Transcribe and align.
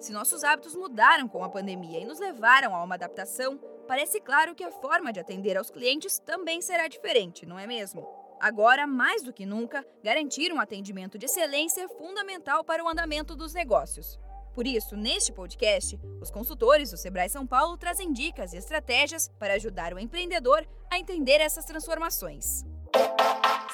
Se 0.00 0.12
nossos 0.12 0.42
hábitos 0.42 0.74
mudaram 0.74 1.28
com 1.28 1.44
a 1.44 1.50
pandemia 1.50 2.00
e 2.00 2.06
nos 2.06 2.18
levaram 2.18 2.74
a 2.74 2.82
uma 2.82 2.94
adaptação, 2.94 3.58
parece 3.86 4.18
claro 4.18 4.54
que 4.54 4.64
a 4.64 4.70
forma 4.70 5.12
de 5.12 5.20
atender 5.20 5.58
aos 5.58 5.70
clientes 5.70 6.18
também 6.18 6.62
será 6.62 6.88
diferente, 6.88 7.44
não 7.44 7.58
é 7.58 7.66
mesmo? 7.66 8.08
Agora, 8.40 8.86
mais 8.86 9.22
do 9.22 9.30
que 9.30 9.44
nunca, 9.44 9.86
garantir 10.02 10.54
um 10.54 10.58
atendimento 10.58 11.18
de 11.18 11.26
excelência 11.26 11.82
é 11.82 11.88
fundamental 11.88 12.64
para 12.64 12.82
o 12.82 12.88
andamento 12.88 13.36
dos 13.36 13.52
negócios. 13.52 14.18
Por 14.54 14.66
isso, 14.66 14.96
neste 14.96 15.32
podcast, 15.32 16.00
os 16.18 16.30
consultores 16.30 16.90
do 16.90 16.96
Sebrae 16.96 17.28
São 17.28 17.46
Paulo 17.46 17.76
trazem 17.76 18.10
dicas 18.10 18.54
e 18.54 18.56
estratégias 18.56 19.28
para 19.38 19.54
ajudar 19.54 19.92
o 19.92 19.98
empreendedor 19.98 20.66
a 20.90 20.98
entender 20.98 21.42
essas 21.42 21.66
transformações. 21.66 22.64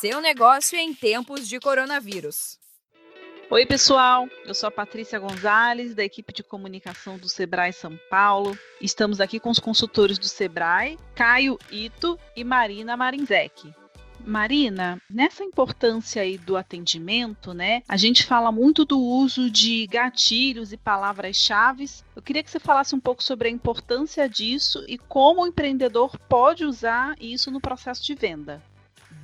Seu 0.00 0.20
negócio 0.20 0.76
em 0.76 0.92
tempos 0.92 1.48
de 1.48 1.60
coronavírus. 1.60 2.58
Oi, 3.50 3.64
pessoal. 3.64 4.28
Eu 4.44 4.52
sou 4.52 4.66
a 4.66 4.70
Patrícia 4.70 5.18
Gonzalez, 5.18 5.94
da 5.94 6.04
equipe 6.04 6.34
de 6.34 6.42
comunicação 6.42 7.16
do 7.16 7.30
Sebrae 7.30 7.72
São 7.72 7.98
Paulo. 8.10 8.54
Estamos 8.78 9.22
aqui 9.22 9.40
com 9.40 9.48
os 9.48 9.58
consultores 9.58 10.18
do 10.18 10.26
Sebrae, 10.26 10.98
Caio 11.14 11.58
Ito 11.72 12.18
e 12.36 12.44
Marina 12.44 12.94
Marinzec. 12.94 13.72
Marina, 14.20 15.00
nessa 15.08 15.42
importância 15.42 16.20
aí 16.20 16.36
do 16.36 16.58
atendimento, 16.58 17.54
né? 17.54 17.82
A 17.88 17.96
gente 17.96 18.26
fala 18.26 18.52
muito 18.52 18.84
do 18.84 19.00
uso 19.00 19.50
de 19.50 19.86
gatilhos 19.86 20.70
e 20.70 20.76
palavras-chave. 20.76 21.86
Eu 22.14 22.20
queria 22.20 22.42
que 22.42 22.50
você 22.50 22.60
falasse 22.60 22.94
um 22.94 23.00
pouco 23.00 23.22
sobre 23.22 23.48
a 23.48 23.50
importância 23.50 24.28
disso 24.28 24.84
e 24.86 24.98
como 24.98 25.42
o 25.42 25.46
empreendedor 25.46 26.18
pode 26.28 26.66
usar 26.66 27.16
isso 27.18 27.50
no 27.50 27.62
processo 27.62 28.04
de 28.04 28.14
venda. 28.14 28.62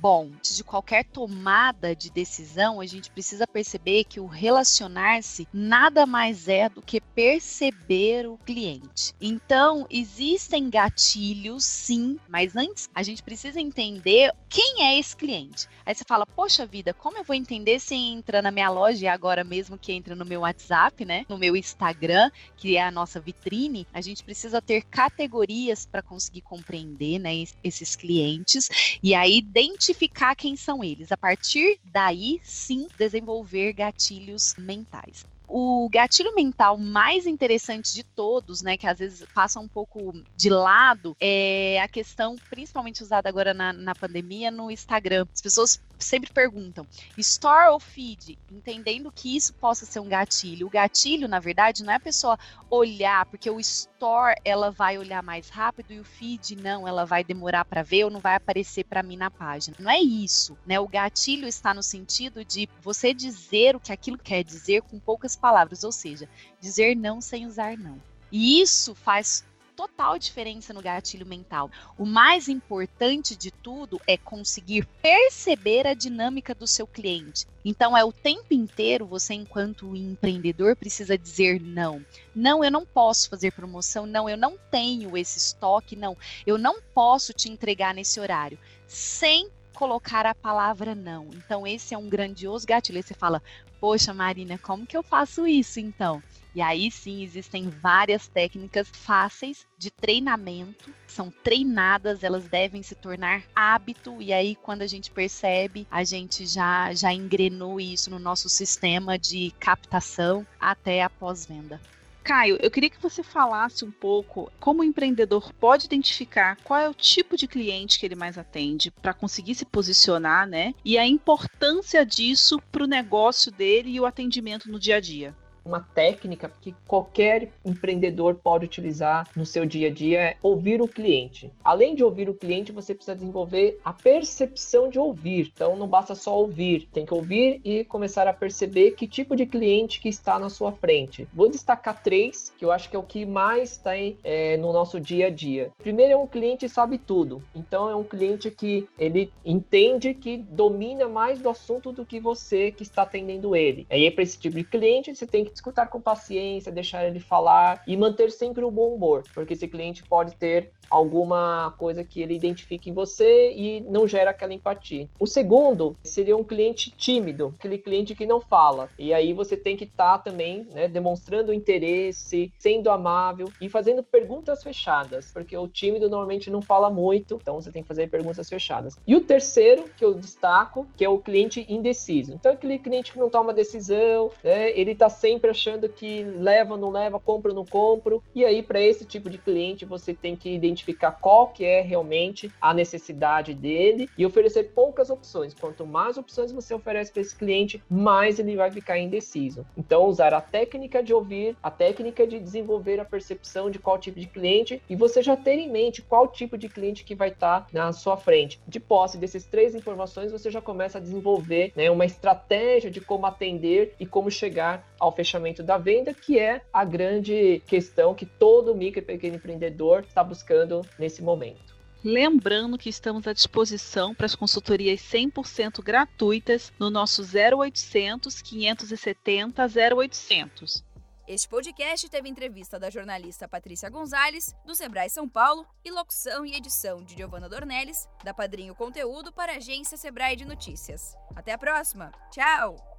Bom, 0.01 0.29
antes 0.35 0.55
de 0.55 0.63
qualquer 0.63 1.03
tomada 1.05 1.95
de 1.95 2.11
decisão, 2.11 2.79
a 2.79 2.85
gente 2.85 3.09
precisa 3.09 3.47
perceber 3.47 4.03
que 4.03 4.19
o 4.19 4.27
relacionar-se 4.27 5.47
nada 5.51 6.05
mais 6.05 6.47
é 6.47 6.69
do 6.69 6.81
que 6.81 7.01
perceber 7.01 8.27
o 8.27 8.37
cliente. 8.37 9.13
Então, 9.19 9.87
existem 9.89 10.69
gatilhos, 10.69 11.65
sim, 11.65 12.19
mas 12.27 12.55
antes 12.55 12.87
a 12.93 13.01
gente 13.01 13.23
precisa 13.23 13.59
entender 13.59 14.31
quem 14.49 14.83
é 14.83 14.99
esse 14.99 15.15
cliente. 15.15 15.67
Aí 15.85 15.95
você 15.95 16.03
fala, 16.07 16.25
poxa 16.25 16.65
vida, 16.65 16.93
como 16.93 17.17
eu 17.17 17.23
vou 17.23 17.35
entender 17.35 17.79
se 17.79 17.95
entra 17.95 18.41
na 18.41 18.51
minha 18.51 18.69
loja 18.69 19.05
e 19.05 19.07
agora 19.07 19.43
mesmo 19.43 19.77
que 19.77 19.91
entra 19.91 20.15
no 20.15 20.25
meu 20.25 20.41
WhatsApp, 20.41 21.03
né? 21.03 21.25
No 21.27 21.37
meu 21.37 21.55
Instagram, 21.55 22.29
que 22.57 22.77
é 22.77 22.83
a 22.83 22.91
nossa 22.91 23.19
vitrine, 23.19 23.87
a 23.93 24.01
gente 24.01 24.23
precisa 24.23 24.61
ter 24.61 24.83
categorias 24.83 25.85
para 25.85 26.03
conseguir 26.03 26.41
compreender, 26.41 27.19
né, 27.19 27.31
esses 27.63 27.95
clientes 27.95 28.69
e 29.01 29.13
aí 29.15 29.37
identificar 29.37 29.84
identificar 29.85 30.35
quem 30.35 30.55
são 30.55 30.83
eles. 30.83 31.11
A 31.11 31.17
partir 31.17 31.79
daí, 31.83 32.39
sim, 32.43 32.87
desenvolver 32.97 33.73
gatilhos 33.73 34.53
mentais. 34.57 35.25
O 35.47 35.89
gatilho 35.91 36.33
mental 36.35 36.77
mais 36.77 37.25
interessante 37.25 37.93
de 37.93 38.03
todos, 38.03 38.61
né, 38.61 38.77
que 38.77 38.87
às 38.87 38.99
vezes 38.99 39.25
passa 39.33 39.59
um 39.59 39.67
pouco 39.67 40.13
de 40.35 40.49
lado, 40.49 41.15
é 41.19 41.79
a 41.81 41.87
questão, 41.87 42.35
principalmente 42.49 43.03
usada 43.03 43.29
agora 43.29 43.53
na, 43.53 43.71
na 43.73 43.95
pandemia, 43.95 44.51
no 44.51 44.71
Instagram. 44.71 45.25
As 45.33 45.41
pessoas 45.41 45.79
sempre 45.97 46.29
perguntam, 46.31 46.87
store 47.17 47.71
ou 47.71 47.79
feed? 47.79 48.37
Entendendo 48.51 49.11
que 49.11 49.35
isso 49.35 49.53
possa 49.53 49.85
ser 49.85 49.99
um 49.99 50.07
gatilho. 50.07 50.67
O 50.67 50.69
gatilho, 50.69 51.27
na 51.27 51.39
verdade, 51.39 51.83
não 51.83 51.93
é 51.93 51.95
a 51.95 51.99
pessoa 51.99 52.37
olhar, 52.69 53.25
porque 53.25 53.49
o 53.49 53.59
store 53.59 54.35
ela 54.43 54.71
vai 54.71 54.97
olhar 54.97 55.23
mais 55.23 55.49
rápido 55.49 55.93
e 55.93 55.99
o 55.99 56.03
feed 56.03 56.55
não, 56.55 56.87
ela 56.87 57.05
vai 57.05 57.23
demorar 57.23 57.65
para 57.65 57.83
ver 57.83 58.05
ou 58.05 58.09
não 58.09 58.19
vai 58.19 58.35
aparecer 58.35 58.83
para 58.83 59.03
mim 59.03 59.17
na 59.17 59.31
página. 59.31 59.77
Não 59.79 59.89
é 59.89 59.99
isso, 59.99 60.57
né? 60.65 60.79
O 60.79 60.87
gatilho 60.87 61.47
está 61.47 61.73
no 61.73 61.83
sentido 61.83 62.43
de 62.43 62.67
você 62.81 63.13
dizer 63.13 63.75
o 63.75 63.79
que 63.79 63.91
aquilo 63.91 64.17
quer 64.17 64.43
dizer 64.43 64.81
com 64.81 64.99
poucas 64.99 65.34
palavras, 65.35 65.83
ou 65.83 65.91
seja, 65.91 66.29
dizer 66.59 66.95
não 66.95 67.21
sem 67.21 67.45
usar 67.45 67.77
não. 67.77 68.01
E 68.31 68.61
isso 68.61 68.93
faz 68.95 69.45
total 69.75 70.17
diferença 70.17 70.73
no 70.73 70.81
gatilho 70.81 71.25
mental. 71.25 71.69
O 71.97 72.05
mais 72.05 72.47
importante 72.47 73.35
de 73.35 73.51
tudo 73.51 73.99
é 74.07 74.17
conseguir 74.17 74.87
perceber 75.01 75.85
a 75.85 75.93
dinâmica 75.93 76.55
do 76.55 76.65
seu 76.65 76.87
cliente. 76.87 77.45
Então 77.63 77.95
é 77.95 78.03
o 78.03 78.11
tempo 78.11 78.53
inteiro 78.53 79.05
você 79.05 79.33
enquanto 79.33 79.95
empreendedor 79.95 80.75
precisa 80.75 81.17
dizer 81.17 81.61
não. 81.61 82.03
Não, 82.33 82.63
eu 82.63 82.71
não 82.71 82.85
posso 82.85 83.29
fazer 83.29 83.51
promoção, 83.51 84.05
não, 84.05 84.29
eu 84.29 84.37
não 84.37 84.57
tenho 84.71 85.17
esse 85.17 85.37
estoque, 85.37 85.95
não. 85.95 86.17
Eu 86.47 86.57
não 86.57 86.81
posso 86.93 87.33
te 87.33 87.49
entregar 87.49 87.93
nesse 87.93 88.19
horário. 88.19 88.57
Sem 88.87 89.49
colocar 89.75 90.25
a 90.25 90.33
palavra 90.33 90.95
não. 90.95 91.29
Então, 91.33 91.67
esse 91.67 91.93
é 91.93 91.97
um 91.97 92.09
grandioso 92.09 92.65
gatilho. 92.65 93.03
Você 93.03 93.13
fala, 93.13 93.43
poxa, 93.79 94.13
Marina, 94.13 94.57
como 94.57 94.87
que 94.87 94.97
eu 94.97 95.03
faço 95.03 95.45
isso 95.45 95.79
então? 95.79 96.23
E 96.55 96.61
aí 96.61 96.89
sim 96.89 97.21
existem 97.21 97.69
várias 97.69 98.29
técnicas 98.29 98.87
fáceis 98.87 99.67
de 99.77 99.91
treinamento, 99.91 100.89
são 101.05 101.29
treinadas, 101.43 102.23
elas 102.23 102.47
devem 102.47 102.81
se 102.81 102.95
tornar 102.95 103.43
hábito 103.53 104.21
e 104.21 104.31
aí 104.31 104.55
quando 104.55 104.81
a 104.81 104.87
gente 104.87 105.11
percebe, 105.11 105.85
a 105.91 106.05
gente 106.05 106.47
já 106.47 106.93
já 106.93 107.11
engrenou 107.13 107.77
isso 107.77 108.09
no 108.09 108.19
nosso 108.19 108.47
sistema 108.47 109.19
de 109.19 109.51
captação 109.59 110.47
até 110.57 111.03
a 111.03 111.09
pós-venda. 111.09 111.81
Caio, 112.25 112.57
eu 112.59 112.71
queria 112.71 112.89
que 112.89 112.99
você 112.99 113.21
falasse 113.21 113.85
um 113.85 113.91
pouco 113.91 114.51
como 114.59 114.81
o 114.81 114.83
empreendedor 114.83 115.53
pode 115.53 115.85
identificar 115.85 116.57
qual 116.63 116.79
é 116.79 116.89
o 116.89 116.93
tipo 116.93 117.37
de 117.37 117.47
cliente 117.47 117.99
que 117.99 118.05
ele 118.07 118.15
mais 118.15 118.35
atende 118.35 118.89
para 118.89 119.13
conseguir 119.13 119.53
se 119.53 119.63
posicionar, 119.63 120.47
né? 120.47 120.73
E 120.83 120.97
a 120.97 121.05
importância 121.05 122.03
disso 122.03 122.59
para 122.71 122.83
o 122.83 122.87
negócio 122.87 123.51
dele 123.51 123.91
e 123.91 123.99
o 123.99 124.07
atendimento 124.07 124.71
no 124.71 124.79
dia 124.79 124.95
a 124.95 124.99
dia 124.99 125.35
uma 125.65 125.79
técnica 125.79 126.51
que 126.61 126.75
qualquer 126.87 127.51
empreendedor 127.65 128.35
pode 128.35 128.65
utilizar 128.65 129.27
no 129.35 129.45
seu 129.45 129.65
dia 129.65 129.87
a 129.87 129.91
dia 129.91 130.21
é 130.21 130.37
ouvir 130.41 130.81
o 130.81 130.87
cliente. 130.87 131.51
Além 131.63 131.95
de 131.95 132.03
ouvir 132.03 132.29
o 132.29 132.33
cliente, 132.33 132.71
você 132.71 132.93
precisa 132.93 133.15
desenvolver 133.15 133.79
a 133.83 133.91
percepção 133.91 134.87
de 134.87 134.99
ouvir. 134.99 135.51
Então 135.53 135.75
não 135.75 135.87
basta 135.87 136.13
só 136.13 136.37
ouvir, 136.37 136.87
tem 136.93 137.05
que 137.05 137.13
ouvir 137.13 137.59
e 137.63 137.83
começar 137.83 138.27
a 138.27 138.33
perceber 138.33 138.91
que 138.91 139.07
tipo 139.07 139.35
de 139.35 139.45
cliente 139.45 139.99
que 139.99 140.07
está 140.07 140.37
na 140.37 140.49
sua 140.49 140.71
frente. 140.71 141.27
Vou 141.33 141.49
destacar 141.49 142.03
três, 142.03 142.53
que 142.57 142.63
eu 142.63 142.71
acho 142.71 142.89
que 142.89 142.95
é 142.95 142.99
o 142.99 143.03
que 143.03 143.25
mais 143.25 143.71
está 143.71 143.91
é, 143.95 144.57
no 144.57 144.71
nosso 144.71 144.99
dia 144.99 145.27
a 145.27 145.29
dia. 145.29 145.71
Primeiro 145.79 146.13
é 146.13 146.17
um 146.17 146.27
cliente 146.27 146.65
que 146.65 146.69
sabe 146.69 146.97
tudo. 146.97 147.41
Então 147.55 147.89
é 147.89 147.95
um 147.95 148.03
cliente 148.03 148.51
que 148.51 148.87
ele 148.99 149.31
entende 149.43 150.13
que 150.13 150.37
domina 150.37 151.07
mais 151.07 151.39
do 151.39 151.49
assunto 151.49 151.91
do 151.91 152.05
que 152.05 152.19
você 152.19 152.71
que 152.71 152.83
está 152.83 153.01
atendendo 153.01 153.55
ele. 153.55 153.87
Aí 153.89 154.09
para 154.11 154.23
esse 154.23 154.37
tipo 154.37 154.55
de 154.55 154.63
cliente 154.63 155.15
você 155.15 155.25
tem 155.25 155.43
que 155.43 155.54
escutar 155.55 155.87
com 155.87 155.99
paciência, 155.99 156.71
deixar 156.71 157.05
ele 157.07 157.19
falar 157.19 157.81
e 157.87 157.97
manter 157.97 158.31
sempre 158.31 158.63
o 158.63 158.71
bom 158.71 158.93
humor, 158.93 159.23
porque 159.33 159.53
esse 159.53 159.67
cliente 159.67 160.03
pode 160.03 160.35
ter 160.35 160.71
alguma 160.89 161.73
coisa 161.77 162.03
que 162.03 162.21
ele 162.21 162.35
identifique 162.35 162.89
em 162.89 162.93
você 162.93 163.51
e 163.53 163.81
não 163.81 164.07
gera 164.07 164.31
aquela 164.31 164.53
empatia. 164.53 165.07
O 165.19 165.25
segundo 165.25 165.95
seria 166.03 166.37
um 166.37 166.43
cliente 166.43 166.91
tímido, 166.91 167.53
aquele 167.57 167.77
cliente 167.77 168.15
que 168.15 168.25
não 168.25 168.39
fala. 168.39 168.89
E 168.97 169.13
aí 169.13 169.33
você 169.33 169.57
tem 169.57 169.75
que 169.75 169.85
estar 169.85 170.17
tá 170.17 170.29
também 170.29 170.67
né, 170.73 170.87
demonstrando 170.87 171.53
interesse, 171.53 172.51
sendo 172.59 172.89
amável 172.89 173.49
e 173.59 173.69
fazendo 173.69 174.03
perguntas 174.03 174.63
fechadas, 174.63 175.31
porque 175.31 175.57
o 175.57 175.67
tímido 175.67 176.09
normalmente 176.09 176.49
não 176.49 176.61
fala 176.61 176.89
muito, 176.89 177.39
então 177.41 177.55
você 177.55 177.71
tem 177.71 177.81
que 177.81 177.87
fazer 177.87 178.09
perguntas 178.09 178.47
fechadas. 178.47 178.97
E 179.07 179.15
o 179.15 179.21
terceiro 179.21 179.85
que 179.97 180.05
eu 180.05 180.13
destaco, 180.13 180.87
que 180.95 181.03
é 181.03 181.09
o 181.09 181.19
cliente 181.19 181.65
indeciso. 181.67 182.33
Então 182.33 182.51
aquele 182.51 182.79
cliente 182.79 183.11
que 183.11 183.19
não 183.19 183.29
toma 183.29 183.53
decisão, 183.53 184.29
né, 184.43 184.71
ele 184.77 184.91
está 184.91 185.09
sempre 185.09 185.44
achando 185.51 185.89
que 185.89 186.23
leva, 186.23 186.77
não 186.77 186.89
leva, 186.89 187.19
compra, 187.19 187.53
não 187.53 187.65
compro. 187.65 188.23
E 188.33 188.43
aí 188.45 188.61
para 188.61 188.81
esse 188.81 189.05
tipo 189.05 189.29
de 189.29 189.37
cliente 189.37 189.85
você 189.85 190.13
tem 190.13 190.35
que 190.35 190.49
identificar 190.49 190.85
identificar 190.85 191.11
qual 191.11 191.47
que 191.47 191.63
é 191.65 191.81
realmente 191.81 192.51
a 192.61 192.73
necessidade 192.73 193.53
dele 193.53 194.09
e 194.17 194.25
oferecer 194.25 194.71
poucas 194.75 195.09
opções. 195.09 195.53
Quanto 195.53 195.85
mais 195.85 196.17
opções 196.17 196.51
você 196.51 196.73
oferece 196.73 197.11
para 197.11 197.21
esse 197.21 197.35
cliente, 197.35 197.81
mais 197.89 198.39
ele 198.39 198.55
vai 198.55 198.71
ficar 198.71 198.99
indeciso. 198.99 199.65
Então, 199.77 200.05
usar 200.05 200.33
a 200.33 200.41
técnica 200.41 201.01
de 201.01 201.13
ouvir, 201.13 201.55
a 201.61 201.71
técnica 201.71 202.27
de 202.27 202.39
desenvolver 202.39 202.99
a 202.99 203.05
percepção 203.05 203.69
de 203.69 203.79
qual 203.79 203.97
tipo 203.97 204.19
de 204.19 204.27
cliente 204.27 204.81
e 204.89 204.95
você 204.95 205.21
já 205.21 205.35
ter 205.35 205.57
em 205.57 205.69
mente 205.69 206.01
qual 206.01 206.27
tipo 206.27 206.57
de 206.57 206.69
cliente 206.69 207.03
que 207.03 207.15
vai 207.15 207.29
estar 207.29 207.61
tá 207.61 207.67
na 207.71 207.91
sua 207.91 208.17
frente. 208.17 208.59
De 208.67 208.79
posse 208.79 209.17
dessas 209.17 209.45
três 209.45 209.75
informações, 209.75 210.31
você 210.31 210.51
já 210.51 210.61
começa 210.61 210.97
a 210.97 211.01
desenvolver 211.01 211.71
né, 211.75 211.89
uma 211.89 212.05
estratégia 212.05 212.91
de 212.91 213.01
como 213.01 213.25
atender 213.25 213.95
e 213.99 214.05
como 214.05 214.29
chegar 214.29 214.85
ao 214.99 215.11
fechamento 215.11 215.61
da 215.61 215.77
venda, 215.77 216.13
que 216.13 216.39
é 216.39 216.61
a 216.71 216.83
grande 216.83 217.61
questão 217.67 218.13
que 218.13 218.25
todo 218.25 218.75
micro 218.75 218.99
e 218.99 219.05
pequeno 219.05 219.35
empreendedor 219.35 220.03
está 220.07 220.23
buscando 220.23 220.81
nesse 220.97 221.21
momento. 221.21 221.75
Lembrando 222.03 222.77
que 222.77 222.87
estamos 222.87 223.25
à 223.25 223.33
disposição 223.33 224.13
para 224.13 224.27
as 224.27 224.35
consultorias 224.35 225.01
100% 225.01 225.81
gratuitas 225.83 226.71
no 226.79 226.91
nosso 226.91 227.23
0800 227.23 228.43
570 228.43 229.63
0800. 229.95 230.83
Este 231.27 231.49
podcast 231.49 232.07
teve 232.07 232.29
entrevista 232.29 232.79
da 232.79 232.91
jornalista 232.91 233.47
Patrícia 233.47 233.89
Gonzalez, 233.89 234.55
do 234.63 234.75
Sebrae 234.75 235.09
São 235.09 235.27
Paulo, 235.27 235.65
e 235.83 235.89
locução 235.89 236.45
e 236.45 236.53
edição 236.53 237.03
de 237.03 237.15
Giovana 237.15 237.49
Dornelles, 237.49 238.07
da 238.23 238.31
Padrinho 238.31 238.75
Conteúdo 238.75 239.33
para 239.33 239.53
a 239.53 239.57
agência 239.57 239.97
Sebrae 239.97 240.35
de 240.35 240.45
Notícias. 240.45 241.17
Até 241.35 241.53
a 241.53 241.57
próxima! 241.57 242.11
Tchau! 242.29 242.94